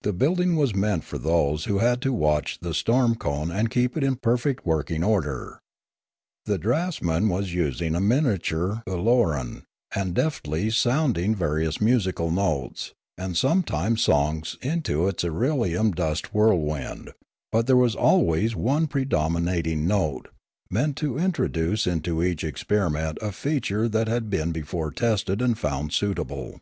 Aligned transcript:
The 0.00 0.14
building 0.14 0.56
was 0.56 0.74
meant 0.74 1.04
for 1.04 1.18
those 1.18 1.66
who 1.66 1.80
had 1.80 2.00
to 2.00 2.14
watch 2.14 2.60
the 2.62 2.72
storm 2.72 3.14
cone 3.14 3.50
and 3.50 3.70
keep 3.70 3.94
it 3.94 4.02
in 4.02 4.16
perfect 4.16 4.64
working 4.64 5.04
order. 5.04 5.60
The 6.46 6.56
draughtsman 6.56 7.28
was 7.28 7.52
using 7.52 7.94
a 7.94 8.00
miniature 8.00 8.82
Ool 8.88 9.06
oran, 9.06 9.64
and 9.94 10.14
deftly 10.14 10.70
sounding 10.70 11.34
various 11.34 11.78
musical 11.78 12.30
notes, 12.30 12.94
and 13.18 13.36
sometimes 13.36 14.00
songs 14.02 14.56
into 14.62 15.06
its 15.06 15.24
irelium 15.24 15.94
dust 15.94 16.32
whirlwind; 16.32 17.12
but 17.52 17.66
there 17.66 17.76
was 17.76 17.94
always 17.94 18.56
one 18.56 18.86
predominating 18.86 19.86
note, 19.86 20.28
meant 20.70 20.96
to 20.96 21.18
in 21.18 21.32
troduce 21.32 21.86
into 21.86 22.22
each 22.22 22.44
experiment 22.44 23.18
a 23.20 23.30
feature 23.30 23.90
that 23.90 24.08
had 24.08 24.30
been 24.30 24.52
before 24.52 24.90
tested 24.90 25.42
and 25.42 25.58
found 25.58 25.92
suitable. 25.92 26.60